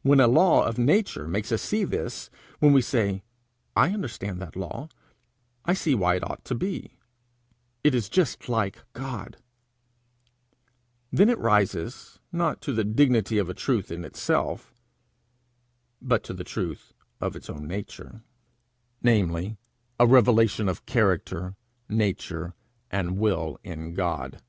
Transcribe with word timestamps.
When 0.00 0.18
a 0.18 0.26
law 0.26 0.64
of 0.64 0.78
Nature 0.78 1.28
makes 1.28 1.52
us 1.52 1.60
see 1.60 1.84
this; 1.84 2.30
when 2.58 2.72
we 2.72 2.80
say, 2.80 3.22
I 3.76 3.90
understand 3.90 4.40
that 4.40 4.56
law; 4.56 4.88
I 5.66 5.74
see 5.74 5.94
why 5.94 6.14
it 6.14 6.24
ought 6.24 6.42
to 6.46 6.54
be; 6.54 6.96
it 7.84 7.94
is 7.94 8.08
just 8.08 8.48
like 8.48 8.78
God; 8.94 9.36
then 11.12 11.28
it 11.28 11.36
rises, 11.38 12.18
not 12.32 12.62
to 12.62 12.72
the 12.72 12.82
dignity 12.82 13.36
of 13.36 13.50
a 13.50 13.52
truth 13.52 13.92
in 13.92 14.06
itself, 14.06 14.72
but 16.00 16.24
to 16.24 16.32
the 16.32 16.44
truth 16.44 16.94
of 17.20 17.36
its 17.36 17.50
own 17.50 17.68
nature 17.68 18.22
namely, 19.02 19.58
a 20.00 20.06
revelation 20.06 20.66
of 20.66 20.86
character, 20.86 21.56
nature, 21.90 22.54
and 22.90 23.18
will 23.18 23.60
in 23.62 23.92
God. 23.92 24.40